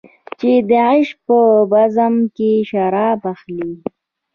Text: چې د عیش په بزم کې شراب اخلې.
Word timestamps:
چې 0.39 0.51
د 0.69 0.71
عیش 0.87 1.09
په 1.25 1.37
بزم 1.71 2.13
کې 2.35 2.51
شراب 2.69 3.19
اخلې. 3.33 3.69